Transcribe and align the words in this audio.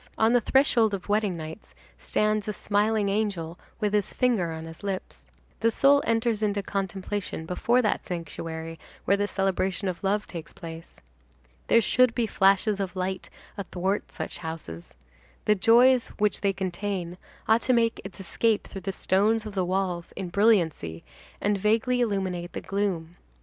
On 0.17 0.33
the 0.33 0.41
threshold 0.41 0.95
of 0.95 1.09
wedding 1.09 1.37
nights 1.37 1.75
stands 1.99 2.47
a 2.47 2.53
smiling 2.53 3.07
angel 3.09 3.59
with 3.79 3.93
his 3.93 4.11
finger 4.11 4.51
on 4.51 4.65
his 4.65 4.81
lips. 4.81 5.27
The 5.59 5.69
soul 5.69 6.01
enters 6.07 6.41
into 6.41 6.63
contemplation 6.63 7.45
before 7.45 7.83
that 7.83 8.07
sanctuary 8.07 8.79
where 9.05 9.15
the 9.15 9.27
celebration 9.27 9.87
of 9.87 10.03
love 10.03 10.25
takes 10.25 10.53
place. 10.53 10.99
There 11.67 11.81
should 11.81 12.15
be 12.15 12.25
flashes 12.25 12.79
of 12.79 12.95
light 12.95 13.29
athwart 13.59 14.11
such 14.11 14.39
houses. 14.39 14.95
The 15.45 15.53
joy 15.53 15.95
which 16.17 16.41
they 16.41 16.51
contain 16.51 17.19
ought 17.47 17.61
to 17.61 17.71
make 17.73 18.01
its 18.03 18.19
escape 18.19 18.65
through 18.65 18.81
the 18.81 18.91
stones 18.91 19.45
of 19.45 19.53
the 19.53 19.63
walls 19.65 20.13
in 20.13 20.29
brilliancy, 20.29 21.03
and 21.39 21.59
vaguely 21.59 22.01
illuminate 22.01 22.53
the 22.53 22.61
gloom. 22.61 23.17